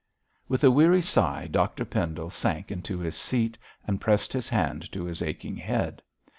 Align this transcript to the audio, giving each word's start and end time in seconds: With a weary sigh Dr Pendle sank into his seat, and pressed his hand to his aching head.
With 0.47 0.63
a 0.63 0.71
weary 0.71 1.03
sigh 1.03 1.45
Dr 1.45 1.85
Pendle 1.85 2.31
sank 2.31 2.71
into 2.71 2.97
his 2.97 3.15
seat, 3.15 3.55
and 3.85 4.01
pressed 4.01 4.33
his 4.33 4.49
hand 4.49 4.91
to 4.93 5.03
his 5.03 5.21
aching 5.21 5.57
head. 5.57 6.01